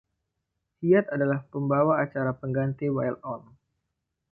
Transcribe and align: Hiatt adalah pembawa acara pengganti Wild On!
Hiatt 0.83 1.07
adalah 1.15 1.39
pembawa 1.51 1.93
acara 2.03 2.31
pengganti 2.41 2.85
Wild 2.95 3.19
On! 3.33 3.41